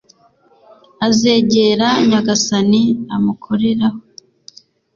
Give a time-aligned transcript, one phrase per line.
[1.07, 2.83] azegera nyagasani;
[3.15, 3.89] amukoreho